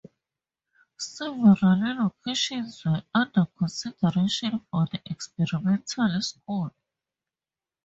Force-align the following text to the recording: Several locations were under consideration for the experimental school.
Several 0.97 1.53
locations 1.93 2.83
were 2.85 3.03
under 3.13 3.45
consideration 3.59 4.65
for 4.71 4.87
the 4.91 4.99
experimental 5.05 6.19
school. 6.23 6.73